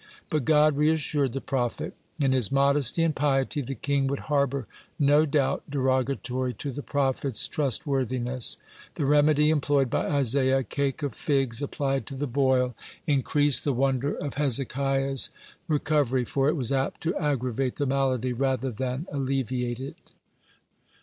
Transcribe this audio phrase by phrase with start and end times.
[0.31, 1.93] But God reassured the prophet.
[2.19, 4.65] In his modesty and piety, the king would harbor
[4.97, 8.57] no doubt derogatory to the prophet's trustworthiness.
[8.95, 12.73] (78) The remedy employed by Isaiah, a cake of figs applied to the boil,
[13.05, 15.29] increased the wonder of Hezekiah's
[15.67, 20.13] recovery, for it was apt to aggravate the malady rather than alleviate it.